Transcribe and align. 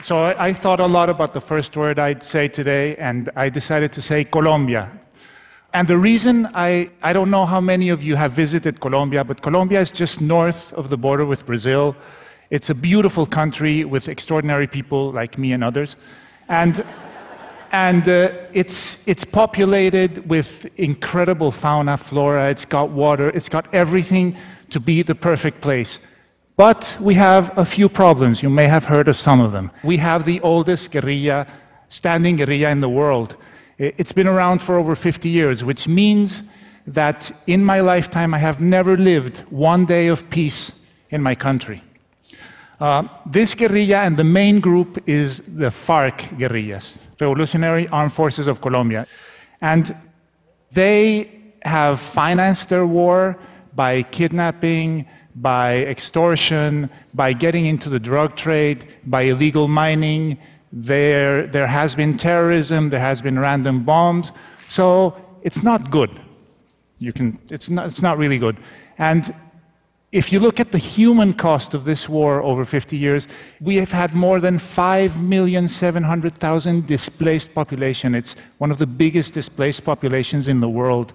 So 0.00 0.18
I, 0.18 0.48
I 0.48 0.52
thought 0.52 0.78
a 0.78 0.86
lot 0.86 1.10
about 1.10 1.34
the 1.34 1.40
first 1.40 1.76
word 1.76 1.98
I'd 1.98 2.22
say 2.22 2.46
today, 2.46 2.94
and 2.96 3.30
I 3.34 3.48
decided 3.48 3.92
to 3.92 4.02
say 4.02 4.22
Colombia. 4.22 4.90
And 5.74 5.88
the 5.88 5.98
reason 5.98 6.48
I, 6.54 6.90
I 7.02 7.12
don't 7.12 7.30
know 7.30 7.44
how 7.44 7.60
many 7.60 7.88
of 7.88 8.02
you 8.02 8.14
have 8.14 8.32
visited 8.32 8.80
Colombia, 8.80 9.24
but 9.24 9.42
Colombia 9.42 9.80
is 9.80 9.90
just 9.90 10.20
north 10.20 10.72
of 10.74 10.88
the 10.88 10.96
border 10.96 11.26
with 11.26 11.44
Brazil. 11.46 11.96
It's 12.50 12.70
a 12.70 12.74
beautiful 12.74 13.26
country 13.26 13.84
with 13.84 14.08
extraordinary 14.08 14.66
people 14.66 15.10
like 15.10 15.36
me 15.36 15.52
and 15.52 15.64
others. 15.64 15.96
And, 16.48 16.84
and 17.72 18.08
uh, 18.08 18.32
it's, 18.52 19.06
it's 19.06 19.24
populated 19.24 20.28
with 20.30 20.66
incredible 20.78 21.50
fauna, 21.50 21.96
flora, 21.96 22.50
it's 22.50 22.64
got 22.64 22.90
water, 22.90 23.30
it's 23.30 23.48
got 23.48 23.66
everything 23.74 24.36
to 24.70 24.80
be 24.80 25.02
the 25.02 25.14
perfect 25.14 25.60
place. 25.60 25.98
But 26.58 26.96
we 27.00 27.14
have 27.14 27.56
a 27.56 27.64
few 27.64 27.88
problems. 27.88 28.42
You 28.42 28.50
may 28.50 28.66
have 28.66 28.84
heard 28.84 29.06
of 29.06 29.14
some 29.14 29.40
of 29.40 29.52
them. 29.52 29.70
We 29.84 29.96
have 29.98 30.24
the 30.24 30.40
oldest 30.40 30.90
guerrilla, 30.90 31.46
standing 31.88 32.34
guerrilla 32.34 32.70
in 32.70 32.80
the 32.80 32.88
world. 32.88 33.36
It's 33.78 34.10
been 34.10 34.26
around 34.26 34.60
for 34.60 34.76
over 34.76 34.96
50 34.96 35.28
years, 35.28 35.62
which 35.62 35.86
means 35.86 36.42
that 36.84 37.30
in 37.46 37.62
my 37.64 37.78
lifetime 37.78 38.34
I 38.34 38.38
have 38.38 38.60
never 38.60 38.96
lived 38.96 39.44
one 39.50 39.86
day 39.86 40.08
of 40.08 40.28
peace 40.30 40.72
in 41.10 41.22
my 41.22 41.36
country. 41.36 41.80
Uh, 42.80 43.04
this 43.24 43.54
guerrilla 43.54 43.98
and 43.98 44.16
the 44.16 44.24
main 44.24 44.58
group 44.58 44.98
is 45.08 45.42
the 45.46 45.70
FARC 45.70 46.36
guerrillas, 46.38 46.98
Revolutionary 47.20 47.86
Armed 47.88 48.12
Forces 48.12 48.48
of 48.48 48.60
Colombia. 48.60 49.06
And 49.60 49.94
they 50.72 51.30
have 51.62 52.00
financed 52.00 52.68
their 52.68 52.84
war 52.84 53.38
by 53.76 54.02
kidnapping, 54.02 55.06
by 55.42 55.78
extortion, 55.84 56.90
by 57.14 57.32
getting 57.32 57.66
into 57.66 57.88
the 57.88 57.98
drug 57.98 58.36
trade, 58.36 58.86
by 59.06 59.22
illegal 59.22 59.68
mining. 59.68 60.38
There, 60.72 61.46
there 61.46 61.66
has 61.66 61.94
been 61.94 62.18
terrorism, 62.18 62.90
there 62.90 63.00
has 63.00 63.22
been 63.22 63.38
random 63.38 63.84
bombs. 63.84 64.32
So 64.68 65.16
it's 65.42 65.62
not 65.62 65.90
good. 65.90 66.10
You 66.98 67.12
can, 67.12 67.38
it's, 67.50 67.70
not, 67.70 67.86
it's 67.86 68.02
not 68.02 68.18
really 68.18 68.38
good. 68.38 68.56
And 68.98 69.34
if 70.10 70.32
you 70.32 70.40
look 70.40 70.58
at 70.58 70.72
the 70.72 70.78
human 70.78 71.34
cost 71.34 71.74
of 71.74 71.84
this 71.84 72.08
war 72.08 72.42
over 72.42 72.64
50 72.64 72.96
years, 72.96 73.28
we 73.60 73.76
have 73.76 73.92
had 73.92 74.14
more 74.14 74.40
than 74.40 74.58
5,700,000 74.58 76.86
displaced 76.86 77.54
population. 77.54 78.14
It's 78.14 78.34
one 78.56 78.70
of 78.70 78.78
the 78.78 78.86
biggest 78.86 79.34
displaced 79.34 79.84
populations 79.84 80.48
in 80.48 80.60
the 80.60 80.68
world. 80.68 81.12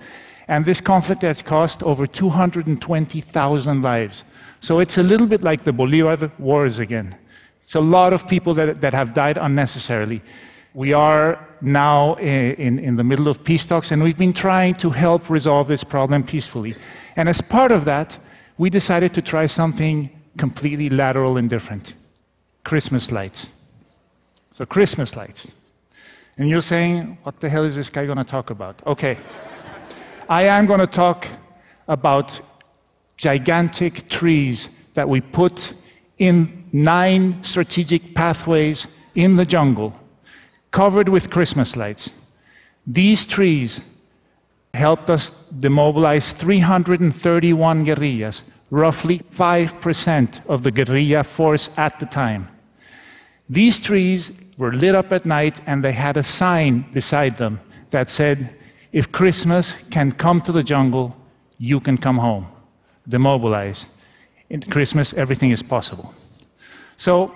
And 0.48 0.66
this 0.66 0.82
conflict 0.82 1.22
has 1.22 1.42
cost 1.42 1.84
over 1.84 2.06
220,000 2.06 3.82
lives. 3.82 4.24
So 4.60 4.80
it's 4.80 4.98
a 4.98 5.04
little 5.04 5.28
bit 5.28 5.44
like 5.44 5.64
the 5.64 5.74
Bolivar 5.74 6.32
Wars 6.40 6.80
again. 6.80 7.16
It's 7.60 7.76
a 7.76 7.80
lot 7.80 8.14
of 8.14 8.28
people 8.28 8.54
that, 8.56 8.82
that 8.82 8.94
have 8.94 9.14
died 9.14 9.38
unnecessarily. 9.38 10.22
We 10.74 10.92
are 10.92 11.48
now 11.62 12.16
in, 12.16 12.80
in 12.80 12.96
the 12.96 13.04
middle 13.04 13.28
of 13.28 13.44
peace 13.44 13.66
talks, 13.66 13.92
and 13.92 14.04
we've 14.04 14.18
been 14.18 14.34
trying 14.34 14.76
to 14.76 14.90
help 14.90 15.30
resolve 15.30 15.68
this 15.68 15.84
problem 15.84 16.24
peacefully. 16.24 16.76
And 17.16 17.30
as 17.30 17.42
part 17.42 17.72
of 17.72 17.86
that, 17.86 18.18
we 18.58 18.70
decided 18.70 19.14
to 19.14 19.22
try 19.22 19.46
something 19.46 20.10
completely 20.38 20.90
lateral 20.90 21.38
and 21.38 21.50
different 21.50 21.96
Christmas 22.64 23.12
lights. 23.12 23.48
So, 24.56 24.66
Christmas 24.66 25.16
lights. 25.16 25.48
And 26.38 26.50
you're 26.50 26.62
saying, 26.62 27.18
what 27.24 27.40
the 27.40 27.50
hell 27.50 27.64
is 27.64 27.76
this 27.76 27.90
guy 27.90 28.06
going 28.06 28.18
to 28.18 28.24
talk 28.24 28.50
about? 28.50 28.82
Okay. 28.86 29.18
I 30.30 30.44
am 30.44 30.66
going 30.66 30.80
to 30.80 30.88
talk 30.88 31.28
about 31.88 32.40
gigantic 33.18 34.10
trees 34.10 34.70
that 34.94 35.10
we 35.10 35.22
put 35.22 35.74
in 36.18 36.66
nine 36.72 37.44
strategic 37.44 38.16
pathways 38.16 38.88
in 39.16 39.36
the 39.36 39.46
jungle, 39.46 39.94
covered 40.72 41.10
with 41.10 41.30
Christmas 41.30 41.76
lights. 41.76 42.10
These 42.88 43.26
trees 43.26 43.82
helped 44.74 45.10
us 45.10 45.30
demobilize 45.60 46.32
331 46.32 47.84
guerrillas, 47.84 48.44
roughly 48.72 49.20
5% 49.20 50.46
of 50.48 50.64
the 50.64 50.72
guerrilla 50.72 51.24
force 51.24 51.70
at 51.78 52.00
the 52.00 52.06
time. 52.06 52.48
These 53.50 53.80
trees 53.82 54.32
were 54.58 54.74
lit 54.74 54.96
up 54.96 55.12
at 55.12 55.26
night 55.26 55.62
and 55.68 55.84
they 55.84 55.92
had 55.92 56.18
a 56.18 56.24
sign 56.24 56.86
beside 56.94 57.38
them 57.38 57.60
that 57.92 58.10
said, 58.10 58.56
If 58.94 59.12
Christmas 59.12 59.74
can 59.90 60.12
come 60.12 60.40
to 60.42 60.52
the 60.52 60.62
jungle, 60.62 61.18
you 61.58 61.80
can 61.80 61.98
come 61.98 62.20
home. 62.20 62.46
Demobilize. 63.10 63.88
In 64.52 64.62
Christmas, 64.62 65.14
everything 65.16 65.50
is 65.50 65.64
possible. 65.64 66.14
So, 66.98 67.36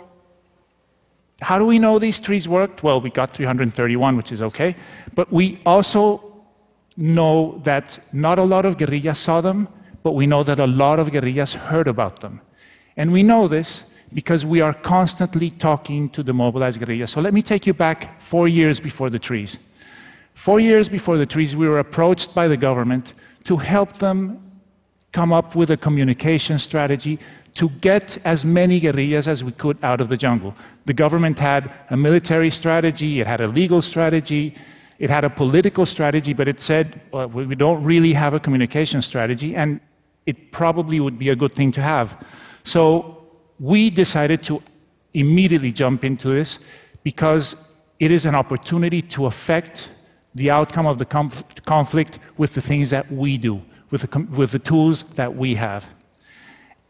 how 1.42 1.58
do 1.58 1.66
we 1.66 1.80
know 1.80 1.98
these 1.98 2.20
trees 2.20 2.48
worked? 2.48 2.84
Well, 2.84 3.02
we 3.02 3.10
got 3.10 3.32
331, 3.32 4.16
which 4.18 4.32
is 4.32 4.42
okay. 4.42 4.76
But 5.16 5.34
we 5.34 5.60
also 5.66 6.22
know 6.96 7.60
that 7.64 8.00
not 8.14 8.38
a 8.38 8.44
lot 8.44 8.66
of 8.66 8.78
guerrillas 8.78 9.18
saw 9.18 9.42
them, 9.42 9.68
but 10.04 10.12
we 10.12 10.28
know 10.28 10.44
that 10.44 10.60
a 10.60 10.68
lot 10.68 11.00
of 11.00 11.12
guerrillas 11.12 11.54
heard 11.54 11.88
about 11.88 12.22
them. 12.22 12.40
And 12.98 13.12
we 13.12 13.24
know 13.24 13.48
this 13.48 13.86
because 14.14 14.46
we 14.46 14.62
are 14.62 14.74
constantly 14.74 15.50
talking 15.50 16.10
to 16.10 16.24
the 16.24 16.34
mobilized 16.34 16.80
guerrillas. 16.80 17.12
So 17.12 17.22
let 17.22 17.34
me 17.34 17.42
take 17.42 17.66
you 17.66 17.74
back 17.74 18.22
four 18.22 18.48
years 18.48 18.80
before 18.80 19.10
the 19.10 19.20
trees. 19.20 19.58
Four 20.38 20.60
years 20.60 20.88
before 20.88 21.18
the 21.18 21.26
trees, 21.26 21.56
we 21.56 21.68
were 21.68 21.80
approached 21.80 22.36
by 22.36 22.48
the 22.48 22.56
government 22.56 23.16
to 23.46 23.58
help 23.58 23.94
them 23.94 24.40
come 25.12 25.34
up 25.34 25.56
with 25.56 25.72
a 25.72 25.78
communication 25.78 26.60
strategy 26.60 27.18
to 27.56 27.70
get 27.82 28.20
as 28.24 28.46
many 28.46 28.80
guerrillas 28.80 29.28
as 29.28 29.44
we 29.44 29.52
could 29.52 29.78
out 29.82 30.00
of 30.00 30.10
the 30.10 30.16
jungle. 30.16 30.54
The 30.86 30.94
government 30.94 31.40
had 31.40 31.72
a 31.90 31.98
military 31.98 32.52
strategy, 32.52 33.20
it 33.20 33.26
had 33.26 33.42
a 33.42 33.48
legal 33.48 33.82
strategy, 33.82 34.54
it 35.00 35.10
had 35.10 35.24
a 35.24 35.30
political 35.30 35.88
strategy, 35.88 36.34
but 36.34 36.48
it 36.48 36.60
said, 36.62 37.02
well, 37.12 37.28
we 37.28 37.56
don't 37.56 37.84
really 37.84 38.14
have 38.14 38.36
a 38.36 38.40
communication 38.40 39.02
strategy, 39.02 39.56
and 39.56 39.82
it 40.28 40.52
probably 40.52 41.00
would 41.00 41.18
be 41.18 41.30
a 41.30 41.36
good 41.36 41.54
thing 41.54 41.72
to 41.72 41.82
have. 41.82 42.16
So 42.64 43.26
we 43.60 43.90
decided 43.90 44.44
to 44.44 44.62
immediately 45.16 45.72
jump 45.72 46.04
into 46.04 46.30
this 46.30 46.60
because 47.02 47.56
it 48.00 48.12
is 48.12 48.28
an 48.28 48.36
opportunity 48.36 49.02
to 49.02 49.26
affect 49.26 49.90
the 50.38 50.52
outcome 50.52 50.86
of 50.86 50.98
the 50.98 51.06
conflict 51.66 52.20
with 52.38 52.54
the 52.54 52.62
things 52.62 52.90
that 52.92 53.12
we 53.12 53.38
do, 53.38 53.62
with 53.92 54.02
the, 54.04 54.20
with 54.38 54.52
the 54.52 54.60
tools 54.60 55.04
that 55.16 55.36
we 55.36 55.56
have. 55.56 55.90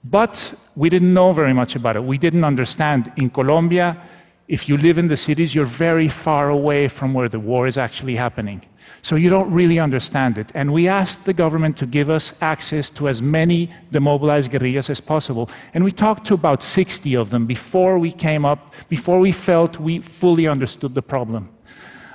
But 0.03 0.53
we 0.75 0.89
didn't 0.89 1.13
know 1.13 1.31
very 1.31 1.53
much 1.53 1.75
about 1.75 1.95
it. 1.95 2.03
We 2.03 2.17
didn't 2.17 2.43
understand. 2.43 3.11
In 3.15 3.29
Colombia, 3.29 4.01
if 4.47 4.69
you 4.69 4.77
live 4.77 4.97
in 4.97 5.07
the 5.07 5.17
cities, 5.17 5.53
you're 5.53 5.65
very 5.65 6.07
far 6.07 6.49
away 6.49 6.87
from 6.87 7.13
where 7.13 7.29
the 7.29 7.39
war 7.39 7.67
is 7.67 7.77
actually 7.77 8.15
happening. 8.15 8.61
So 9.01 9.15
you 9.15 9.29
don't 9.29 9.51
really 9.51 9.79
understand 9.79 10.37
it. 10.37 10.51
And 10.53 10.73
we 10.73 10.87
asked 10.87 11.25
the 11.25 11.33
government 11.33 11.77
to 11.77 11.85
give 11.85 12.09
us 12.09 12.33
access 12.41 12.89
to 12.91 13.07
as 13.09 13.21
many 13.21 13.69
demobilized 13.91 14.51
guerrillas 14.51 14.89
as 14.89 15.01
possible. 15.01 15.49
And 15.73 15.83
we 15.83 15.91
talked 15.91 16.25
to 16.27 16.33
about 16.33 16.61
60 16.63 17.15
of 17.15 17.29
them 17.29 17.45
before 17.45 17.99
we 17.99 18.11
came 18.11 18.45
up, 18.45 18.73
before 18.89 19.19
we 19.19 19.31
felt 19.31 19.79
we 19.79 19.99
fully 19.99 20.47
understood 20.47 20.95
the 20.95 21.01
problem. 21.01 21.49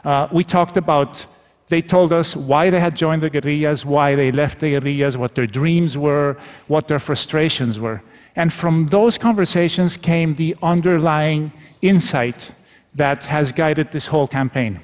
Uh, 0.05 0.29
we 0.33 0.45
talked 0.45 0.77
about, 0.77 1.25
they 1.69 1.81
told 1.81 2.13
us 2.13 2.35
why 2.35 2.71
they 2.71 2.81
had 2.81 2.97
joined 2.97 3.23
the 3.23 3.31
guerrillas, 3.31 3.85
why 3.85 4.15
they 4.15 4.33
left 4.33 4.61
the 4.61 4.71
guerrillas, 4.71 5.17
what 5.17 5.35
their 5.35 5.47
dreams 5.47 5.97
were, 5.97 6.37
what 6.67 6.89
their 6.89 6.99
frustrations 6.99 7.79
were. 7.79 8.03
And 8.35 8.53
from 8.53 8.87
those 8.87 9.19
conversations 9.19 9.97
came 9.97 10.35
the 10.35 10.57
underlying 10.63 11.53
insight 11.81 12.51
that 12.95 13.25
has 13.25 13.53
guided 13.53 13.93
this 13.93 14.07
whole 14.07 14.27
campaign, 14.27 14.81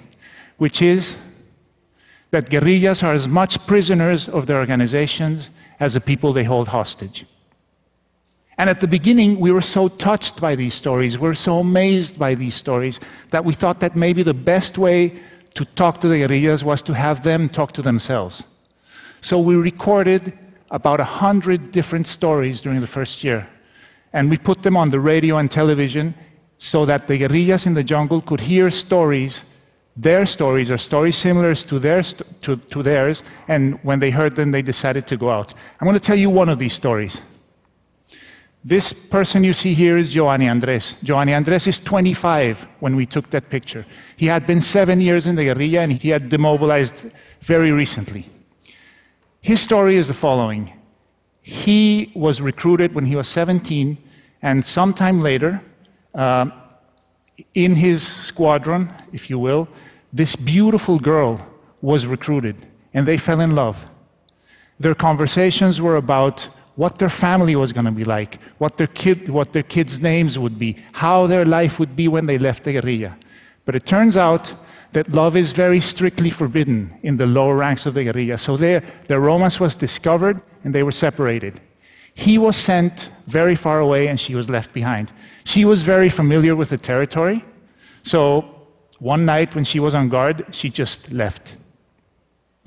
which 0.59 0.83
is 0.83 1.17
that 2.31 2.51
guerrillas 2.51 3.03
are 3.03 3.15
as 3.15 3.27
much 3.27 3.67
prisoners 3.67 4.29
of 4.29 4.47
their 4.47 4.59
organizations 4.59 5.51
as 5.81 5.95
the 5.95 6.01
people 6.01 6.33
they 6.33 6.45
hold 6.45 6.69
hostage. 6.69 7.27
And 8.59 8.69
at 8.69 8.81
the 8.81 8.89
beginning, 8.89 9.39
we 9.39 9.53
were 9.53 9.61
so 9.61 9.87
touched 9.87 10.41
by 10.41 10.57
these 10.57 10.75
stories, 10.75 11.17
we 11.17 11.29
were 11.29 11.35
so 11.35 11.61
amazed 11.61 12.19
by 12.19 12.35
these 12.35 12.57
stories, 12.57 12.99
that 13.31 13.45
we 13.45 13.55
thought 13.55 13.79
that 13.81 13.95
maybe 13.95 14.25
the 14.25 14.35
best 14.35 14.77
way 14.77 15.21
to 15.55 15.65
talk 15.65 16.01
to 16.01 16.09
the 16.09 16.27
guerrillas 16.27 16.65
was 16.65 16.83
to 16.83 16.93
have 16.93 17.23
them 17.23 17.49
talk 17.49 17.73
to 17.73 17.83
themselves. 17.83 18.43
So 19.21 19.39
we 19.39 19.55
recorded 19.55 20.37
about 20.71 20.99
100 20.99 21.71
different 21.71 22.07
stories 22.07 22.61
during 22.61 22.81
the 22.81 22.87
first 22.87 23.25
year. 23.25 23.49
And 24.13 24.29
we 24.29 24.37
put 24.37 24.63
them 24.63 24.77
on 24.77 24.91
the 24.91 25.01
radio 25.01 25.39
and 25.39 25.51
television 25.51 26.15
so 26.57 26.85
that 26.85 27.07
the 27.07 27.19
guerrillas 27.19 27.67
in 27.67 27.75
the 27.75 27.85
jungle 27.85 28.21
could 28.21 28.41
hear 28.41 28.71
stories, 28.71 29.45
their 29.97 30.27
stories, 30.27 30.71
or 30.71 30.79
stories 30.79 31.17
similar 31.17 31.55
to, 31.55 31.79
their 31.79 32.03
to, 32.03 32.57
to 32.57 32.83
theirs. 32.83 33.23
And 33.47 33.79
when 33.85 34.01
they 34.01 34.11
heard 34.11 34.35
them, 34.35 34.51
they 34.51 34.63
decided 34.63 35.07
to 35.09 35.17
go 35.17 35.31
out. 35.31 35.55
I'm 35.81 35.87
going 35.87 35.95
to 35.95 36.01
tell 36.01 36.19
you 36.19 36.31
one 36.31 36.49
of 36.49 36.59
these 36.59 36.73
stories. 36.73 37.21
This 38.69 38.93
person 38.93 39.45
you 39.45 39.55
see 39.55 39.73
here 39.73 39.97
is 39.97 40.11
Giovanni 40.11 40.47
Andres. 40.47 40.97
Giovanni 41.03 41.33
Andres 41.33 41.67
is 41.67 41.81
25 41.81 42.69
when 42.81 42.97
we 42.97 43.07
took 43.07 43.31
that 43.31 43.49
picture. 43.49 43.87
He 44.19 44.27
had 44.27 44.47
been 44.47 44.61
seven 44.61 45.01
years 45.01 45.27
in 45.27 45.37
the 45.37 45.45
guerrilla 45.45 45.81
and 45.81 45.93
he 45.93 46.11
had 46.11 46.29
demobilized 46.29 47.11
very 47.41 47.73
recently. 47.73 48.27
His 49.41 49.63
story 49.63 49.97
is 49.97 50.09
the 50.09 50.13
following 50.13 50.71
He 51.41 52.13
was 52.15 52.43
recruited 52.43 52.95
when 52.95 53.07
he 53.07 53.17
was 53.17 53.27
17, 53.29 53.97
and 54.43 54.63
sometime 54.63 55.23
later, 55.23 55.63
uh, 56.15 56.51
in 57.55 57.75
his 57.75 58.07
squadron, 58.07 58.93
if 59.15 59.31
you 59.31 59.39
will, 59.39 59.67
this 60.13 60.37
beautiful 60.37 60.99
girl 60.99 61.41
was 61.81 62.07
recruited, 62.07 62.57
and 62.93 63.07
they 63.09 63.17
fell 63.17 63.41
in 63.41 63.55
love. 63.55 63.87
Their 64.79 64.95
conversations 64.95 65.81
were 65.81 65.97
about 65.97 66.51
what 66.79 66.99
their 67.01 67.09
family 67.09 67.57
was 67.57 67.73
going 67.73 67.87
to 67.87 67.91
be 67.91 68.05
like, 68.05 68.39
what 68.59 68.77
their, 68.77 68.87
kid, 68.87 69.29
what 69.29 69.53
their 69.53 69.65
kids' 69.65 69.99
names 69.99 70.39
would 70.39 70.57
be, 70.57 70.77
how 70.93 71.27
their 71.27 71.45
life 71.45 71.81
would 71.81 71.97
be 71.97 72.07
when 72.07 72.27
they 72.27 72.39
left 72.39 72.63
the 72.63 72.73
guerrilla. 72.73 73.17
But 73.65 73.75
it 73.75 73.85
turns 73.85 74.17
out 74.17 74.55
that 74.93 75.11
love 75.11 75.37
is 75.37 75.51
very 75.51 75.81
strictly 75.81 76.31
forbidden 76.31 76.97
in 77.03 77.17
the 77.17 77.27
lower 77.27 77.57
ranks 77.57 77.85
of 77.85 77.95
the 77.95 78.05
guerrilla. 78.05 78.39
So 78.39 78.57
their, 78.57 78.85
their 79.09 79.19
romance 79.19 79.59
was 79.59 79.75
discovered 79.75 80.41
and 80.63 80.73
they 80.73 80.85
were 80.85 80.93
separated. 80.93 81.61
He 82.15 82.39
was 82.39 82.55
sent 82.57 83.11
very 83.27 83.57
far 83.57 83.81
away 83.81 84.07
and 84.07 84.19
she 84.19 84.37
was 84.37 84.49
left 84.49 84.73
behind. 84.73 85.11
She 85.43 85.65
was 85.65 85.83
very 85.83 86.09
familiar 86.09 86.55
with 86.55 86.69
the 86.69 86.79
territory. 86.79 87.45
So 88.05 88.55
one 89.01 89.25
night 89.25 89.53
when 89.57 89.65
she 89.65 89.81
was 89.81 89.97
on 89.97 90.11
guard, 90.11 90.45
she 90.53 90.71
just 90.71 91.11
left. 91.11 91.57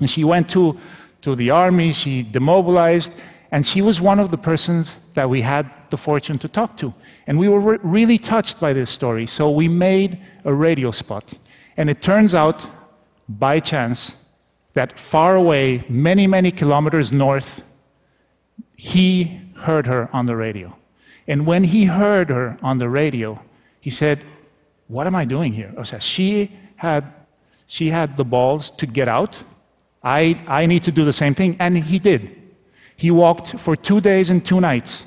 And 0.00 0.10
she 0.10 0.22
went 0.22 0.50
to, 0.50 0.78
to 1.22 1.34
the 1.34 1.48
army, 1.48 1.94
she 1.94 2.22
demobilized, 2.22 3.12
and 3.52 3.66
she 3.66 3.82
was 3.82 4.00
one 4.00 4.18
of 4.18 4.30
the 4.30 4.38
persons 4.38 4.96
that 5.12 5.28
we 5.28 5.42
had 5.42 5.70
the 5.90 5.96
fortune 5.98 6.38
to 6.38 6.48
talk 6.48 6.74
to. 6.78 6.92
And 7.26 7.38
we 7.38 7.48
were 7.48 7.60
re- 7.60 7.78
really 7.82 8.18
touched 8.18 8.58
by 8.58 8.72
this 8.72 8.88
story. 8.88 9.26
So 9.26 9.50
we 9.50 9.68
made 9.68 10.18
a 10.44 10.54
radio 10.54 10.90
spot. 10.90 11.34
And 11.76 11.90
it 11.90 12.00
turns 12.00 12.34
out, 12.34 12.66
by 13.28 13.60
chance, 13.60 14.14
that 14.72 14.98
far 14.98 15.36
away, 15.36 15.84
many, 15.88 16.26
many 16.26 16.50
kilometers 16.50 17.12
north, 17.12 17.62
he 18.74 19.40
heard 19.54 19.86
her 19.86 20.08
on 20.14 20.24
the 20.24 20.34
radio. 20.34 20.74
And 21.28 21.46
when 21.46 21.62
he 21.62 21.84
heard 21.84 22.30
her 22.30 22.58
on 22.62 22.78
the 22.78 22.88
radio, 22.88 23.40
he 23.80 23.90
said, 23.90 24.20
What 24.88 25.06
am 25.06 25.14
I 25.14 25.26
doing 25.26 25.52
here? 25.52 25.74
O 25.76 25.82
sea, 25.82 25.98
she 25.98 26.50
had, 26.76 27.04
she 27.66 27.90
had 27.90 28.16
the 28.16 28.24
balls 28.24 28.70
to 28.72 28.86
get 28.86 29.08
out. 29.08 29.42
I, 30.02 30.42
I 30.48 30.64
need 30.64 30.82
to 30.84 30.90
do 30.90 31.04
the 31.04 31.12
same 31.12 31.34
thing. 31.34 31.56
And 31.60 31.76
he 31.76 31.98
did. 31.98 32.41
He 33.02 33.10
walked 33.10 33.58
for 33.58 33.74
two 33.74 34.00
days 34.00 34.30
and 34.30 34.44
two 34.44 34.60
nights. 34.60 35.04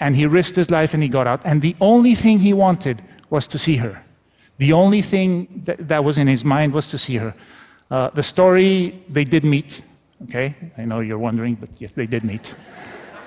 And 0.00 0.16
he 0.16 0.26
risked 0.26 0.56
his 0.56 0.72
life 0.72 0.92
and 0.92 1.00
he 1.00 1.08
got 1.08 1.28
out. 1.28 1.40
And 1.46 1.62
the 1.62 1.76
only 1.80 2.16
thing 2.16 2.40
he 2.40 2.52
wanted 2.52 3.00
was 3.30 3.46
to 3.48 3.58
see 3.58 3.76
her. 3.76 4.02
The 4.56 4.72
only 4.72 5.00
thing 5.00 5.46
that, 5.66 5.86
that 5.86 6.02
was 6.02 6.18
in 6.18 6.26
his 6.26 6.44
mind 6.44 6.72
was 6.72 6.90
to 6.90 6.98
see 6.98 7.16
her. 7.16 7.32
Uh, 7.92 8.10
the 8.10 8.24
story, 8.24 9.00
they 9.08 9.22
did 9.22 9.44
meet, 9.44 9.82
okay? 10.24 10.56
I 10.76 10.84
know 10.84 10.98
you're 10.98 11.24
wondering, 11.28 11.54
but 11.54 11.70
yes, 11.80 11.92
they 11.94 12.06
did 12.06 12.24
meet. 12.24 12.52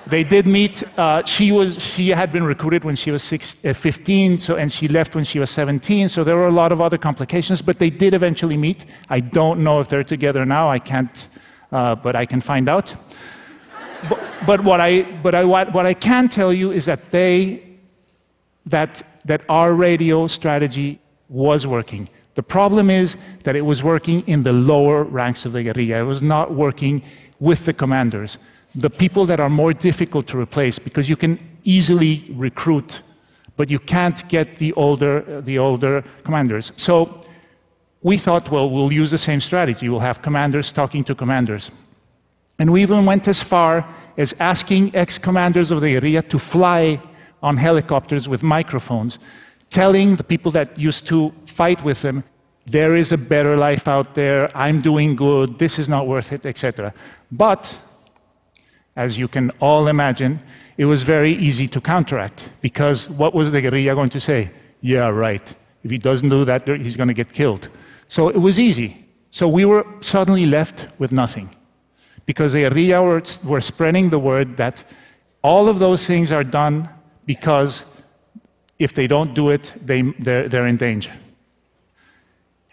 they 0.06 0.24
did 0.24 0.46
meet. 0.46 0.82
Uh, 0.98 1.24
she, 1.24 1.52
was, 1.52 1.82
she 1.82 2.10
had 2.10 2.32
been 2.32 2.44
recruited 2.44 2.84
when 2.84 2.96
she 2.96 3.10
was 3.10 3.22
six, 3.22 3.56
uh, 3.64 3.72
15, 3.72 4.36
so, 4.36 4.56
and 4.56 4.70
she 4.70 4.88
left 4.88 5.14
when 5.14 5.24
she 5.24 5.38
was 5.38 5.50
17, 5.50 6.10
so 6.10 6.22
there 6.22 6.36
were 6.36 6.48
a 6.48 6.58
lot 6.62 6.70
of 6.70 6.82
other 6.82 6.98
complications, 6.98 7.62
but 7.62 7.78
they 7.78 7.88
did 7.88 8.12
eventually 8.12 8.58
meet. 8.58 8.84
I 9.08 9.20
don't 9.20 9.64
know 9.64 9.80
if 9.80 9.88
they're 9.88 10.04
together 10.04 10.44
now, 10.44 10.68
I 10.68 10.78
can't, 10.78 11.28
uh, 11.72 11.94
but 11.94 12.14
I 12.14 12.26
can 12.26 12.40
find 12.40 12.68
out. 12.68 12.94
but, 14.08 14.20
but, 14.46 14.64
what, 14.64 14.80
I, 14.80 15.02
but 15.22 15.34
I, 15.34 15.44
what, 15.44 15.72
what 15.72 15.86
I 15.86 15.94
can 15.94 16.28
tell 16.28 16.52
you 16.52 16.70
is 16.72 16.84
that 16.84 17.10
they, 17.10 17.62
that, 18.66 19.02
that 19.24 19.44
our 19.48 19.74
radio 19.74 20.26
strategy 20.26 20.98
was 21.28 21.66
working. 21.66 22.08
The 22.34 22.42
problem 22.42 22.90
is 22.90 23.16
that 23.42 23.56
it 23.56 23.62
was 23.62 23.82
working 23.82 24.22
in 24.26 24.42
the 24.42 24.52
lower 24.52 25.04
ranks 25.04 25.44
of 25.44 25.52
the 25.52 25.62
guerrilla. 25.62 26.00
It 26.00 26.06
was 26.06 26.22
not 26.22 26.54
working 26.54 27.02
with 27.40 27.64
the 27.64 27.72
commanders, 27.72 28.38
the 28.74 28.88
people 28.88 29.26
that 29.26 29.40
are 29.40 29.50
more 29.50 29.72
difficult 29.72 30.26
to 30.28 30.38
replace 30.38 30.78
because 30.78 31.08
you 31.08 31.16
can 31.16 31.38
easily 31.64 32.24
recruit, 32.34 33.02
but 33.56 33.70
you 33.70 33.78
can't 33.78 34.26
get 34.28 34.56
the 34.56 34.72
older, 34.74 35.42
the 35.42 35.58
older 35.58 36.04
commanders. 36.24 36.72
So 36.76 37.22
we 38.02 38.18
thought, 38.18 38.50
well, 38.50 38.68
we'll 38.68 38.92
use 38.92 39.10
the 39.10 39.18
same 39.18 39.40
strategy. 39.40 39.88
We'll 39.88 40.00
have 40.00 40.22
commanders 40.22 40.72
talking 40.72 41.04
to 41.04 41.14
commanders. 41.14 41.70
And 42.58 42.72
we 42.72 42.82
even 42.82 43.06
went 43.06 43.28
as 43.28 43.42
far 43.42 43.86
as 44.16 44.34
asking 44.38 44.94
ex 44.94 45.18
commanders 45.18 45.70
of 45.70 45.80
the 45.80 45.92
guerrilla 45.94 46.22
to 46.22 46.38
fly 46.38 47.00
on 47.42 47.56
helicopters 47.56 48.28
with 48.28 48.42
microphones 48.42 49.18
telling 49.72 50.16
the 50.16 50.22
people 50.22 50.52
that 50.52 50.78
used 50.78 51.06
to 51.06 51.32
fight 51.46 51.82
with 51.82 52.02
them, 52.02 52.22
there 52.66 52.94
is 52.94 53.10
a 53.10 53.16
better 53.16 53.56
life 53.56 53.88
out 53.88 54.14
there, 54.14 54.48
I'm 54.54 54.80
doing 54.80 55.16
good, 55.16 55.58
this 55.58 55.78
is 55.78 55.88
not 55.88 56.06
worth 56.06 56.30
it, 56.32 56.46
etc. 56.46 56.94
But, 57.32 57.74
as 58.94 59.18
you 59.18 59.28
can 59.28 59.50
all 59.60 59.88
imagine, 59.88 60.38
it 60.76 60.84
was 60.84 61.02
very 61.02 61.32
easy 61.32 61.66
to 61.68 61.80
counteract 61.80 62.50
because 62.60 63.08
what 63.08 63.34
was 63.34 63.50
the 63.50 63.62
guerrilla 63.62 63.94
going 63.94 64.10
to 64.10 64.20
say? 64.20 64.50
Yeah, 64.82 65.08
right. 65.08 65.54
If 65.82 65.90
he 65.90 65.98
doesn't 65.98 66.28
do 66.28 66.44
that, 66.44 66.68
he's 66.68 66.96
going 66.96 67.08
to 67.08 67.14
get 67.14 67.32
killed. 67.32 67.68
So 68.12 68.28
it 68.28 68.36
was 68.36 68.58
easy. 68.60 69.06
So 69.30 69.48
we 69.48 69.64
were 69.64 69.86
suddenly 70.00 70.44
left 70.44 70.86
with 70.98 71.12
nothing 71.12 71.48
because 72.26 72.52
the 72.52 72.68
guerrilla 72.68 73.00
were, 73.00 73.22
were 73.42 73.62
spreading 73.62 74.10
the 74.10 74.18
word 74.18 74.58
that 74.58 74.84
all 75.40 75.66
of 75.66 75.78
those 75.78 76.06
things 76.06 76.30
are 76.30 76.44
done 76.44 76.90
because 77.24 77.86
if 78.78 78.92
they 78.94 79.06
don't 79.06 79.32
do 79.32 79.48
it, 79.48 79.72
they, 79.80 80.02
they're, 80.18 80.46
they're 80.46 80.66
in 80.66 80.76
danger. 80.76 81.10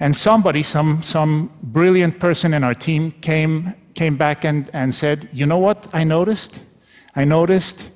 And 0.01 0.13
somebody, 0.13 0.61
some, 0.61 1.01
some 1.01 1.49
brilliant 1.63 2.19
person 2.19 2.53
in 2.53 2.65
our 2.65 2.75
team, 2.75 3.13
came, 3.21 3.73
came 3.93 4.17
back 4.17 4.43
and, 4.43 4.69
and 4.73 4.93
said, 4.93 5.29
You 5.31 5.45
know 5.45 5.57
what 5.57 5.87
I 5.93 6.03
noticed? 6.03 6.59
I 7.15 7.23
noticed 7.23 7.89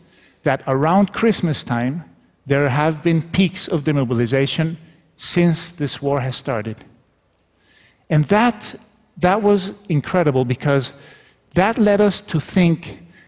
that 0.44 0.64
around 0.66 1.12
Christmas 1.12 1.66
time, 1.66 2.06
there 2.46 2.70
have 2.70 3.04
been 3.04 3.22
peaks 3.22 3.68
of 3.68 3.84
demobilization 3.84 4.78
since 5.18 5.74
this 5.74 6.02
war 6.02 6.22
has 6.22 6.38
started. 6.38 6.78
And 8.14 8.26
that, 8.26 8.76
that 9.18 9.42
was 9.42 9.74
incredible 9.90 10.46
because 10.46 10.94
that 11.54 11.78
led 11.78 12.00
us 12.00 12.22
to 12.22 12.40
think 12.40 12.80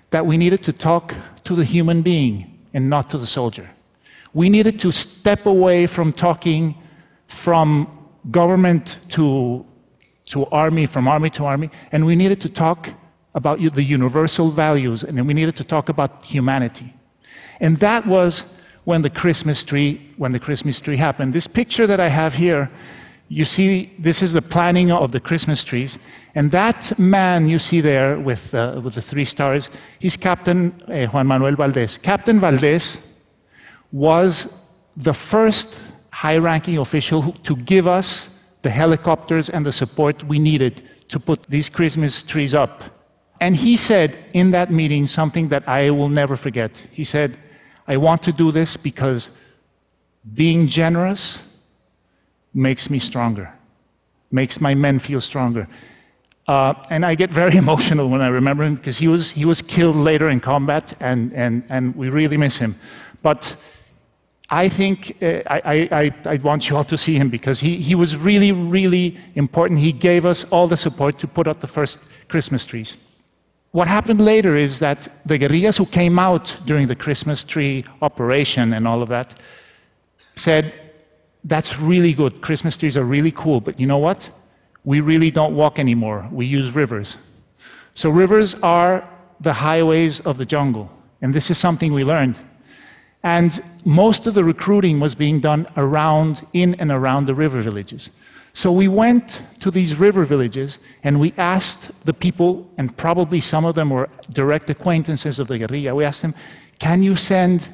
that 0.10 0.26
we 0.26 0.36
needed 0.38 0.62
to 0.64 0.74
talk 0.74 1.14
to 1.44 1.56
the 1.56 1.66
human 1.66 2.02
being 2.02 2.36
and 2.74 2.90
not 2.90 3.10
to 3.10 3.18
the 3.18 3.28
soldier 3.28 3.68
we 4.36 4.50
needed 4.50 4.78
to 4.78 4.92
step 4.92 5.46
away 5.46 5.88
from 5.88 6.12
talking 6.12 6.76
from 7.26 7.88
government 8.30 9.00
to, 9.08 9.66
to 10.26 10.46
army, 10.48 10.86
from 10.86 11.08
army 11.08 11.30
to 11.30 11.46
army, 11.46 11.70
and 11.94 12.06
we 12.06 12.16
needed 12.18 12.40
to 12.42 12.50
talk 12.50 12.90
about 13.34 13.60
the 13.60 13.82
universal 13.82 14.50
values, 14.50 15.04
and 15.04 15.26
we 15.26 15.34
needed 15.34 15.56
to 15.56 15.64
talk 15.64 15.88
about 15.88 16.24
humanity. 16.24 16.94
And 17.62 17.78
that 17.78 18.06
was 18.06 18.44
when 18.84 19.02
the 19.04 19.10
Christmas 19.10 19.64
tree, 19.64 20.02
when 20.18 20.34
the 20.34 20.40
Christmas 20.40 20.82
tree 20.82 20.98
happened. 20.98 21.32
This 21.32 21.48
picture 21.48 21.88
that 21.88 22.02
I 22.02 22.10
have 22.10 22.34
here, 22.34 22.70
you 23.28 23.46
see, 23.46 23.92
this 23.98 24.22
is 24.22 24.34
the 24.34 24.42
planning 24.42 24.92
of 24.92 25.12
the 25.12 25.20
Christmas 25.20 25.64
trees, 25.64 25.98
and 26.36 26.52
that 26.52 26.98
man 27.00 27.48
you 27.48 27.58
see 27.58 27.82
there 27.82 28.20
with, 28.20 28.54
uh, 28.54 28.80
with 28.84 28.96
the 28.96 29.02
three 29.02 29.26
stars, 29.26 29.70
he's 30.00 30.16
Captain 30.16 30.74
uh, 30.88 31.08
Juan 31.08 31.28
Manuel 31.28 31.56
Valdez. 31.56 31.98
Captain 31.98 32.40
Valdez 32.40 33.02
was 33.92 34.56
the 34.98 35.14
first 35.14 35.82
high 36.12 36.38
ranking 36.38 36.78
official 36.78 37.32
to 37.44 37.56
give 37.56 37.88
us 37.88 38.30
the 38.62 38.70
helicopters 38.70 39.50
and 39.50 39.66
the 39.66 39.72
support 39.72 40.24
we 40.24 40.40
needed 40.40 40.82
to 41.08 41.20
put 41.20 41.44
these 41.44 41.70
Christmas 41.70 42.24
trees 42.24 42.54
up. 42.54 42.84
And 43.42 43.56
he 43.56 43.76
said 43.76 44.18
in 44.34 44.52
that 44.52 44.72
meeting 44.72 45.08
something 45.08 45.50
that 45.50 45.68
I 45.68 45.90
will 45.90 46.10
never 46.10 46.36
forget. 46.36 46.82
He 46.92 47.04
said, 47.04 47.38
I 47.88 47.98
want 47.98 48.22
to 48.24 48.32
do 48.32 48.52
this 48.52 48.78
because 48.78 49.30
being 50.34 50.68
generous 50.68 51.42
makes 52.56 52.90
me 52.90 52.98
stronger, 52.98 53.54
makes 54.32 54.60
my 54.60 54.74
men 54.74 54.98
feel 54.98 55.22
stronger. 55.22 55.68
Uh, 56.48 56.74
and 56.90 57.06
I 57.06 57.16
get 57.16 57.32
very 57.32 57.56
emotional 57.64 58.10
when 58.10 58.22
I 58.22 58.28
remember 58.28 58.64
him 58.64 58.76
because 58.76 58.98
he 58.98 59.08
was, 59.08 59.30
he 59.30 59.46
was 59.46 59.62
killed 59.62 59.96
later 59.96 60.30
in 60.30 60.40
combat 60.40 60.94
and, 61.00 61.34
and, 61.34 61.64
and 61.70 61.96
we 61.96 62.10
really 62.10 62.38
miss 62.38 62.58
him. 62.58 62.76
But 63.22 63.56
I 64.50 64.70
think 64.70 65.18
uh, 65.22 65.42
I, 65.48 65.90
I, 65.92 66.14
I, 66.34 66.36
want 66.38 66.70
you 66.70 66.78
all 66.78 66.84
to 66.84 66.98
see 66.98 67.16
him 67.16 67.30
because 67.30 67.60
he, 67.60 67.78
he 67.78 67.96
was 67.96 68.16
really, 68.16 68.52
really 68.52 69.18
important. 69.34 69.80
He 69.80 69.92
gave 69.92 70.24
us 70.24 70.44
all 70.46 70.68
the 70.68 70.78
support 70.78 71.18
to 71.20 71.28
put 71.28 71.48
up 71.48 71.62
the 71.62 71.68
first 71.68 72.00
Christmas 72.28 72.64
trees. 72.66 72.96
What 73.72 73.88
happened 73.88 74.22
later 74.22 74.56
is 74.56 74.80
that 74.80 75.08
the 75.26 75.40
guerrillas 75.40 75.78
who 75.78 75.88
came 75.88 76.20
out 76.20 76.56
during 76.66 76.88
the 76.88 76.96
Christmas 76.96 77.44
tree 77.44 77.84
operation 78.04 78.74
and 78.74 78.88
all 78.88 79.02
of 79.02 79.10
that 79.10 79.34
said, 80.36 80.74
That's 81.46 81.80
really 81.80 82.14
good. 82.14 82.42
Christmas 82.42 82.76
trees 82.76 82.98
are 82.98 83.06
really 83.06 83.32
cool, 83.32 83.62
but 83.62 83.80
you 83.80 83.88
know 83.88 83.98
what? 84.00 84.30
We 84.84 85.00
really 85.00 85.32
don't 85.32 85.56
walk 85.56 85.80
anymore. 85.80 86.28
We 86.32 86.46
use 86.46 86.76
rivers. 86.76 87.16
So, 87.94 88.10
rivers 88.10 88.56
are 88.56 89.08
the 89.40 89.54
highways 89.54 90.20
of 90.20 90.38
the 90.38 90.46
jungle. 90.46 90.92
And 91.22 91.34
this 91.34 91.50
is 91.50 91.58
something 91.58 91.94
we 91.94 92.04
learned 92.04 92.38
and 93.26 93.64
most 93.86 94.28
of 94.28 94.36
the 94.36 94.44
recruiting 94.44 95.00
was 95.00 95.16
being 95.16 95.40
done 95.40 95.66
around, 95.78 96.46
in 96.54 96.76
and 96.76 96.92
around 96.92 97.26
the 97.26 97.34
river 97.34 97.60
villages. 97.60 98.12
So 98.54 98.72
we 98.72 98.88
went 98.88 99.42
to 99.62 99.72
these 99.72 100.00
river 100.00 100.24
villages 100.24 100.78
and 101.04 101.20
we 101.20 101.34
asked 101.36 101.92
the 102.06 102.14
people, 102.14 102.70
and 102.78 102.96
probably 102.96 103.42
some 103.42 103.66
of 103.66 103.74
them 103.74 103.90
were 103.90 104.10
direct 104.30 104.70
acquaintances 104.70 105.40
of 105.40 105.48
the 105.48 105.58
guerrilla, 105.58 105.96
we 105.96 106.06
asked 106.06 106.22
them, 106.22 106.36
Can 106.78 107.02
you 107.02 107.16
send 107.16 107.68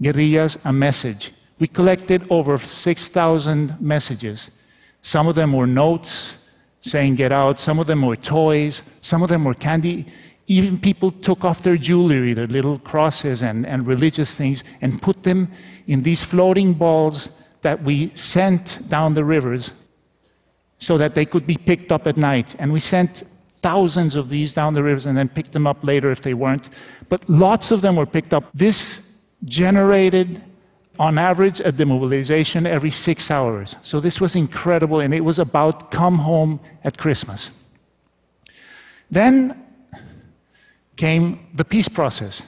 guerrillas 0.00 0.56
a 0.64 0.72
message? 0.72 1.32
We 1.58 1.66
collected 1.66 2.26
over 2.30 2.58
6,000 2.58 3.80
messages. 3.80 4.50
Some 5.02 5.26
of 5.26 5.34
them 5.34 5.52
were 5.52 5.66
notes 5.66 6.36
saying, 6.80 7.16
Get 7.16 7.32
out. 7.32 7.58
Some 7.58 7.78
of 7.78 7.86
them 7.86 8.02
were 8.02 8.16
toys. 8.16 8.82
Some 9.00 9.22
of 9.22 9.28
them 9.28 9.44
were 9.44 9.54
candy. 9.54 10.06
Even 10.48 10.78
people 10.78 11.10
took 11.10 11.44
off 11.44 11.62
their 11.62 11.76
jewelry, 11.76 12.32
their 12.32 12.46
little 12.46 12.78
crosses 12.78 13.42
and, 13.42 13.66
and 13.66 13.86
religious 13.86 14.34
things, 14.36 14.62
and 14.80 15.02
put 15.02 15.24
them 15.24 15.50
in 15.86 16.02
these 16.02 16.22
floating 16.22 16.72
balls 16.72 17.28
that 17.62 17.82
we 17.82 18.08
sent 18.10 18.88
down 18.88 19.14
the 19.14 19.24
rivers 19.24 19.72
so 20.78 20.96
that 20.98 21.14
they 21.14 21.24
could 21.24 21.46
be 21.46 21.56
picked 21.56 21.90
up 21.90 22.06
at 22.06 22.16
night. 22.16 22.54
And 22.58 22.72
we 22.72 22.80
sent 22.80 23.24
thousands 23.60 24.14
of 24.14 24.28
these 24.28 24.54
down 24.54 24.74
the 24.74 24.82
rivers 24.82 25.06
and 25.06 25.16
then 25.18 25.28
picked 25.28 25.52
them 25.52 25.66
up 25.66 25.82
later 25.82 26.10
if 26.10 26.22
they 26.22 26.34
weren't. 26.34 26.68
But 27.08 27.28
lots 27.28 27.70
of 27.70 27.80
them 27.80 27.96
were 27.96 28.06
picked 28.06 28.32
up. 28.32 28.44
This 28.54 29.10
generated, 29.44 30.40
on 30.98 31.18
average, 31.18 31.60
a 31.60 31.72
demobilization 31.72 32.66
every 32.66 32.90
six 32.90 33.30
hours. 33.30 33.76
So 33.82 34.00
this 34.00 34.20
was 34.20 34.34
incredible, 34.34 35.00
and 35.00 35.12
it 35.12 35.24
was 35.24 35.38
about 35.38 35.90
come 35.90 36.18
home 36.18 36.60
at 36.84 36.98
Christmas. 36.98 37.50
Then 39.10 39.62
came 40.96 41.46
the 41.54 41.64
peace 41.64 41.88
process. 41.88 42.42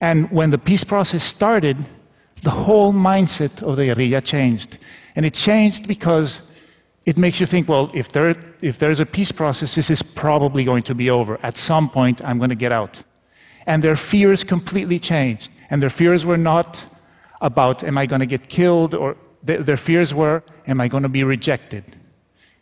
And 0.00 0.30
when 0.30 0.50
the 0.50 0.58
peace 0.58 0.84
process 0.84 1.24
started, 1.24 1.76
the 2.42 2.50
whole 2.50 2.92
mindset 2.92 3.62
of 3.62 3.76
the 3.76 3.86
guerrilla 3.86 4.20
changed. 4.20 4.78
And 5.16 5.24
it 5.26 5.34
changed 5.34 5.88
because 5.88 6.42
it 7.04 7.18
makes 7.18 7.40
you 7.40 7.46
think, 7.46 7.68
well, 7.68 7.90
if, 7.94 8.08
there, 8.10 8.34
if 8.62 8.78
there's 8.78 9.00
a 9.00 9.06
peace 9.06 9.32
process, 9.32 9.74
this 9.74 9.90
is 9.90 10.02
probably 10.02 10.64
going 10.64 10.82
to 10.84 10.94
be 10.94 11.10
over. 11.10 11.38
At 11.42 11.56
some 11.56 11.88
point, 11.90 12.24
I'm 12.24 12.38
going 12.38 12.50
to 12.50 12.56
get 12.56 12.72
out. 12.72 13.02
And 13.66 13.82
their 13.82 13.96
fears 13.96 14.44
completely 14.44 14.98
changed. 14.98 15.50
And 15.70 15.82
their 15.82 15.90
fears 15.90 16.24
were 16.24 16.36
not 16.36 16.84
about, 17.44 17.84
am 17.84 17.96
I 17.96 18.06
going 18.06 18.20
to 18.20 18.26
get 18.26 18.48
killed? 18.48 18.94
Or 18.94 19.16
th- 19.46 19.60
their 19.60 19.76
fears 19.76 20.12
were, 20.12 20.42
am 20.66 20.80
I 20.80 20.88
going 20.88 21.04
to 21.04 21.08
be 21.08 21.22
rejected? 21.22 21.84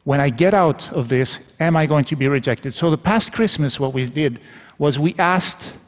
When 0.05 0.21
I 0.21 0.29
get 0.31 0.53
out 0.53 0.93
of 0.93 1.09
this, 1.09 1.39
am 1.61 1.77
I 1.77 1.87
going 1.87 2.05
to 2.07 2.17
be 2.17 2.29
rejected? 2.29 2.75
So 2.75 2.91
the 2.91 2.99
past 2.99 3.33
Christmas, 3.33 3.79
what 3.79 3.95
we 3.95 4.11
did 4.11 4.41
was 4.79 4.99
we 4.99 5.15
asked, 5.19 5.79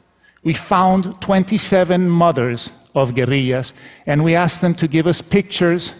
we 0.43 0.53
found 0.53 1.21
27 1.21 2.09
mothers 2.09 2.69
of 2.95 3.13
guerrillas, 3.13 3.73
and 4.05 4.23
we 4.23 4.33
asked 4.33 4.61
them 4.61 4.73
to 4.75 4.87
give 4.87 5.05
us 5.05 5.21
pictures 5.21 5.91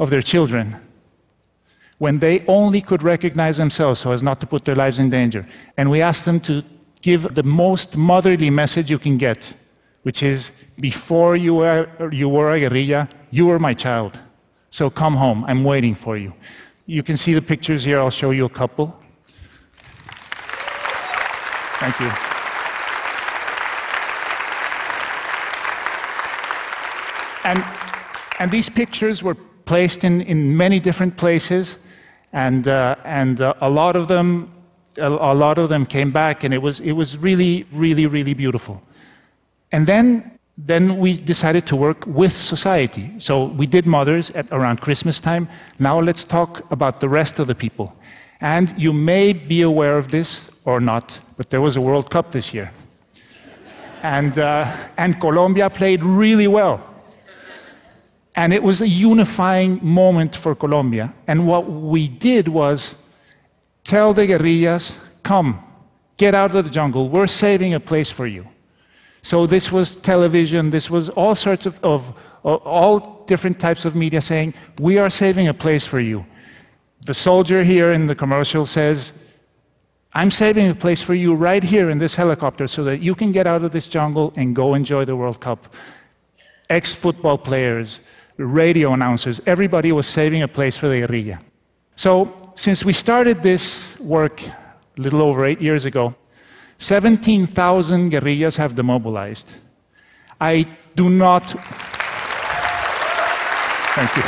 of 0.00 0.10
their 0.10 0.22
children 0.22 0.76
when 1.98 2.18
they 2.18 2.44
only 2.48 2.80
could 2.80 3.04
recognize 3.04 3.56
themselves 3.56 4.00
so 4.00 4.10
as 4.10 4.22
not 4.22 4.40
to 4.40 4.46
put 4.46 4.64
their 4.64 4.74
lives 4.74 4.98
in 4.98 5.08
danger. 5.08 5.46
And 5.76 5.88
we 5.88 6.02
asked 6.02 6.24
them 6.24 6.40
to 6.40 6.64
give 7.00 7.34
the 7.34 7.44
most 7.44 7.96
motherly 7.96 8.50
message 8.50 8.90
you 8.90 8.98
can 8.98 9.16
get, 9.16 9.54
which 10.04 10.22
is 10.22 10.52
before 10.80 11.36
you 11.36 11.54
were, 11.54 11.88
you 12.12 12.28
were 12.28 12.54
a 12.54 12.60
guerrilla, 12.60 13.08
you 13.30 13.46
were 13.46 13.58
my 13.58 13.74
child. 13.74 14.20
So 14.70 14.88
come 14.88 15.16
home, 15.16 15.44
I'm 15.46 15.64
waiting 15.64 15.94
for 15.94 16.16
you. 16.16 16.32
You 16.86 17.02
can 17.02 17.16
see 17.16 17.34
the 17.34 17.42
pictures 17.42 17.84
here, 17.84 17.98
I'll 17.98 18.10
show 18.10 18.30
you 18.30 18.44
a 18.44 18.48
couple. 18.48 18.94
Thank 21.80 22.00
you. 22.00 22.10
And, 27.44 27.64
and 28.38 28.50
these 28.50 28.68
pictures 28.70 29.22
were 29.22 29.34
placed 29.64 30.04
in, 30.04 30.22
in 30.22 30.56
many 30.56 30.80
different 30.80 31.16
places, 31.16 31.78
and, 32.32 32.68
uh, 32.68 32.96
and 33.04 33.40
uh, 33.40 33.54
a 33.60 33.68
lot 33.68 33.96
of 33.96 34.08
them 34.08 34.54
a, 34.98 35.08
a 35.08 35.34
lot 35.34 35.58
of 35.58 35.68
them 35.68 35.86
came 35.86 36.10
back, 36.10 36.44
and 36.44 36.54
it 36.54 36.62
was, 36.62 36.80
it 36.80 36.92
was 36.92 37.16
really, 37.18 37.66
really, 37.72 38.06
really 38.06 38.34
beautiful. 38.34 38.82
And 39.74 39.88
then, 39.88 40.38
then 40.56 40.98
we 40.98 41.14
decided 41.14 41.66
to 41.66 41.74
work 41.74 42.06
with 42.06 42.36
society. 42.36 43.10
So 43.18 43.46
we 43.46 43.66
did 43.66 43.86
mothers 43.86 44.30
at 44.30 44.46
around 44.52 44.80
Christmas 44.80 45.18
time. 45.18 45.48
Now 45.80 45.98
let's 45.98 46.22
talk 46.22 46.70
about 46.70 47.00
the 47.00 47.08
rest 47.08 47.40
of 47.40 47.48
the 47.48 47.56
people. 47.56 47.92
And 48.40 48.72
you 48.80 48.92
may 48.92 49.32
be 49.32 49.62
aware 49.62 49.98
of 49.98 50.12
this 50.12 50.48
or 50.64 50.78
not, 50.78 51.18
but 51.36 51.50
there 51.50 51.60
was 51.60 51.74
a 51.74 51.80
World 51.80 52.08
Cup 52.08 52.30
this 52.30 52.54
year. 52.54 52.70
and, 54.04 54.38
uh, 54.38 54.64
and 54.96 55.20
Colombia 55.20 55.68
played 55.68 56.04
really 56.04 56.46
well. 56.46 56.78
And 58.36 58.52
it 58.52 58.62
was 58.62 58.80
a 58.80 58.86
unifying 58.86 59.80
moment 59.82 60.36
for 60.36 60.54
Colombia. 60.54 61.12
And 61.26 61.48
what 61.48 61.68
we 61.68 62.06
did 62.06 62.46
was 62.46 62.94
tell 63.82 64.14
the 64.14 64.24
guerrillas, 64.28 64.96
come, 65.24 65.58
get 66.16 66.32
out 66.32 66.54
of 66.54 66.64
the 66.64 66.70
jungle. 66.70 67.08
We're 67.08 67.26
saving 67.26 67.74
a 67.74 67.80
place 67.80 68.12
for 68.12 68.28
you. 68.28 68.46
So 69.24 69.46
this 69.46 69.72
was 69.72 69.96
television, 69.96 70.68
this 70.68 70.90
was 70.90 71.08
all 71.08 71.34
sorts 71.34 71.64
of, 71.64 71.82
of, 71.82 72.12
of 72.44 72.60
all 72.66 73.24
different 73.24 73.58
types 73.58 73.86
of 73.86 73.96
media 73.96 74.20
saying, 74.20 74.52
we 74.78 74.98
are 74.98 75.08
saving 75.08 75.48
a 75.48 75.54
place 75.54 75.86
for 75.86 75.98
you. 75.98 76.26
The 77.06 77.14
soldier 77.14 77.64
here 77.64 77.90
in 77.94 78.06
the 78.06 78.14
commercial 78.14 78.66
says, 78.66 79.14
I'm 80.12 80.30
saving 80.30 80.68
a 80.68 80.74
place 80.74 81.02
for 81.02 81.14
you 81.14 81.34
right 81.34 81.62
here 81.62 81.88
in 81.88 81.98
this 81.98 82.14
helicopter 82.14 82.66
so 82.66 82.84
that 82.84 83.00
you 83.00 83.14
can 83.14 83.32
get 83.32 83.46
out 83.46 83.64
of 83.64 83.72
this 83.72 83.88
jungle 83.88 84.30
and 84.36 84.54
go 84.54 84.74
enjoy 84.74 85.06
the 85.06 85.16
World 85.16 85.40
Cup. 85.40 85.74
Ex 86.68 86.94
football 86.94 87.38
players, 87.38 88.00
radio 88.36 88.92
announcers, 88.92 89.40
everybody 89.46 89.90
was 89.90 90.06
saving 90.06 90.42
a 90.42 90.48
place 90.48 90.76
for 90.76 90.88
the 90.88 90.98
guerrilla. 91.00 91.40
So, 91.96 92.52
since 92.56 92.84
we 92.84 92.92
started 92.92 93.42
this 93.42 93.98
work 94.00 94.46
a 94.46 94.54
little 94.98 95.22
over 95.22 95.46
eight 95.46 95.62
years 95.62 95.86
ago, 95.86 96.14
17,000 96.84 98.10
guerrillas 98.10 98.56
have 98.56 98.74
demobilized. 98.74 99.50
I 100.38 100.66
do 100.94 101.08
not. 101.08 101.48
Thank 103.96 104.16
you. 104.16 104.22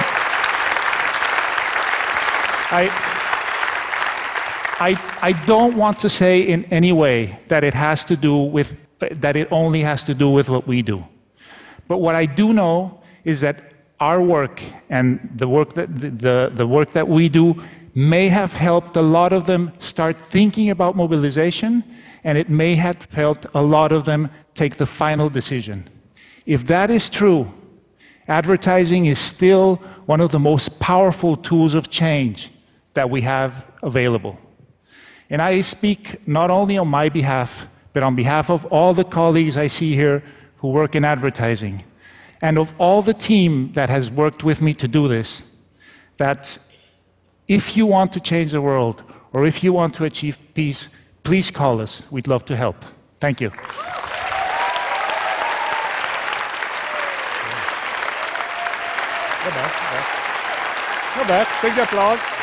I, 2.73 2.89
I, 4.81 4.97
I 5.21 5.33
don't 5.45 5.77
want 5.77 5.99
to 5.99 6.09
say 6.09 6.41
in 6.41 6.65
any 6.73 6.93
way 6.93 7.39
that 7.49 7.63
it 7.63 7.75
has 7.75 8.05
to 8.07 8.17
do 8.17 8.39
with, 8.39 8.87
that 9.01 9.37
it 9.37 9.49
only 9.53 9.83
has 9.83 10.03
to 10.05 10.15
do 10.15 10.31
with 10.31 10.49
what 10.49 10.67
we 10.67 10.81
do. 10.81 11.05
But 11.89 11.99
what 11.99 12.15
I 12.15 12.25
do 12.25 12.55
know 12.55 13.03
is 13.25 13.43
that 13.43 13.75
our 14.01 14.23
work 14.23 14.63
and 14.89 15.21
the 15.37 15.47
work 15.47 15.75
that, 15.75 15.95
the, 15.95 16.51
the 16.55 16.67
work 16.67 16.93
that 16.93 17.07
we 17.07 17.29
do 17.29 17.63
may 17.97 18.29
have 18.29 18.53
helped 18.53 18.97
a 18.97 19.03
lot 19.03 19.33
of 19.33 19.45
them 19.45 19.73
start 19.79 20.17
thinking 20.21 20.69
about 20.69 20.95
mobilization, 20.95 21.83
and 22.25 22.37
it 22.37 22.51
may 22.51 22.75
have 22.77 23.11
helped 23.11 23.47
a 23.55 23.63
lot 23.63 23.91
of 23.91 24.05
them 24.05 24.31
take 24.55 24.77
the 24.77 24.85
final 24.85 25.31
decision. 25.31 25.89
If 26.45 26.67
that 26.67 26.91
is 26.91 27.09
true, 27.09 27.51
advertising 28.29 29.07
is 29.07 29.19
still 29.19 29.77
one 30.05 30.21
of 30.21 30.31
the 30.31 30.39
most 30.39 30.79
powerful 30.79 31.37
tools 31.37 31.73
of 31.73 31.89
change 31.89 32.51
that 32.93 33.09
we 33.09 33.23
have 33.23 33.67
available. 33.83 34.39
And 35.31 35.41
I 35.41 35.63
speak 35.63 36.29
not 36.29 36.51
only 36.51 36.77
on 36.77 36.89
my 36.89 37.09
behalf, 37.09 37.67
but 37.95 38.03
on 38.03 38.15
behalf 38.15 38.51
of 38.51 38.67
all 38.67 38.93
the 38.93 39.05
colleagues 39.05 39.57
I 39.57 39.69
see 39.69 39.95
here 39.95 40.23
who 40.59 40.69
work 40.69 40.95
in 40.95 41.05
advertising 41.05 41.83
and 42.43 42.59
of 42.59 42.75
all 42.79 43.03
the 43.03 43.15
team 43.15 43.73
that 43.73 43.89
has 43.89 44.11
worked 44.11 44.45
with 44.45 44.61
me 44.61 44.75
to 44.75 44.87
do 44.87 45.09
this, 45.09 45.43
that 46.19 46.59
if 47.49 47.77
you 47.77 47.87
want 47.87 48.13
to 48.13 48.21
change 48.21 48.53
the 48.53 48.61
world 48.61 49.03
or 49.33 49.47
if 49.47 49.63
you 49.63 49.73
want 49.73 49.95
to 49.95 50.05
achieve 50.05 50.39
peace, 50.55 50.89
please 51.23 51.51
call 51.51 51.81
us. 51.81 52.03
We'd 52.11 52.27
love 52.27 52.45
to 52.47 52.57
help. 52.57 52.85
Thank 53.21 53.41
you. 53.41 53.51
Go 53.51 53.57
back. 59.51 59.73
Go 61.17 61.25
back. 61.25 61.63
Big 61.63 61.79
applause. 61.79 62.36